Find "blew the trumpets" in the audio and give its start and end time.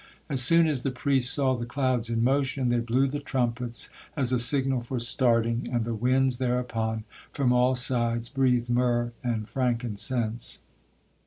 2.79-3.89